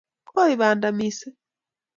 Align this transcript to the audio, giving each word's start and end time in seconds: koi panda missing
koi 0.29 0.53
panda 0.59 0.89
missing 0.97 1.35